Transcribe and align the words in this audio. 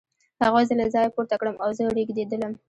هغوی 0.43 0.63
زه 0.69 0.73
له 0.79 0.85
ځایه 0.93 1.13
پورته 1.15 1.35
کړم 1.41 1.55
او 1.63 1.69
زه 1.77 1.83
رېږېدلم 1.97 2.51